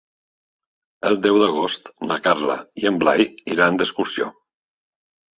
[1.09, 3.25] El deu d'agost na Carla i en Blai
[3.57, 4.31] iran d'excursió.